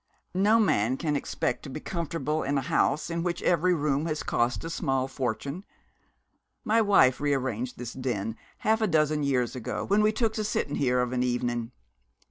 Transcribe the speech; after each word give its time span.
'No 0.33 0.59
man 0.59 0.97
can 0.97 1.15
expect 1.15 1.61
to 1.61 1.69
be 1.69 1.79
comfortable 1.79 2.41
in 2.41 2.57
a 2.57 2.61
house 2.61 3.11
in 3.11 3.21
which 3.21 3.43
every 3.43 3.75
room 3.75 4.07
has 4.07 4.23
cost 4.23 4.63
a 4.63 4.69
small 4.71 5.07
fortune. 5.07 5.63
My 6.65 6.81
wife 6.81 7.21
re 7.21 7.35
arranged 7.35 7.77
this 7.77 7.93
den 7.93 8.35
half 8.57 8.81
a 8.81 8.87
dozen 8.87 9.21
years 9.21 9.55
ago 9.55 9.83
when 9.85 10.01
we 10.01 10.11
took 10.11 10.33
to 10.33 10.43
sittin' 10.43 10.77
here 10.77 11.01
of 11.01 11.13
an 11.13 11.21
evenin'. 11.21 11.71